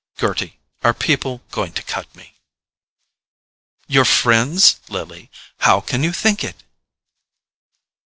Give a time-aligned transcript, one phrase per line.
[0.17, 2.33] "Gerty, are people going to cut me?"
[3.85, 6.63] "Your FRIENDS, Lily—how can you think it?"